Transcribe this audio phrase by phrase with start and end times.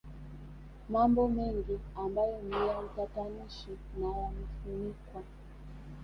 [0.89, 3.67] Mambo mengi ambayo ni ya utatanishi
[3.99, 5.21] na yamefunikwa